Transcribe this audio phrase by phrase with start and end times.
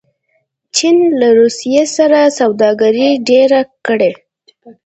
[0.75, 4.11] چین له روسیې سره سوداګري ډېره کړې.